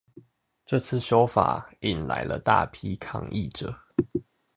[0.65, 3.71] 這次修法引來了大批抗議者